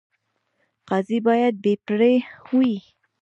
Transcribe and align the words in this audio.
قاضي 0.87 1.19
باید 1.27 1.53
بې 1.63 1.73
پرې 1.85 2.13
وي 2.57 2.73